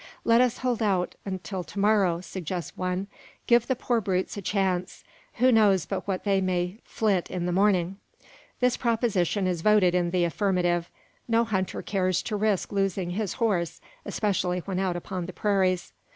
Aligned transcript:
"Let 0.25 0.41
us 0.41 0.57
hold 0.57 0.81
out 0.81 1.13
till 1.43 1.63
to 1.63 1.79
morrow," 1.79 2.21
suggests 2.21 2.75
one. 2.75 3.05
"Give 3.45 3.67
the 3.67 3.75
poor 3.75 4.01
brutes 4.01 4.35
a 4.35 4.41
chance. 4.41 5.03
Who 5.35 5.51
knows 5.51 5.85
but 5.85 6.07
what 6.07 6.23
they 6.23 6.41
may 6.41 6.79
flit 6.83 7.29
in 7.29 7.45
the 7.45 7.51
morning?" 7.51 7.97
This 8.61 8.77
proposition 8.77 9.45
is 9.45 9.61
voted 9.61 9.93
in 9.93 10.09
the 10.09 10.23
affirmative. 10.23 10.89
No 11.27 11.43
hunter 11.43 11.83
cares 11.83 12.23
to 12.23 12.35
risk 12.35 12.71
losing 12.71 13.11
his 13.11 13.33
horse, 13.33 13.79
especially 14.03 14.61
when 14.61 14.79
out 14.79 14.95
upon 14.95 15.27
the 15.27 15.33
prairies. 15.33 15.93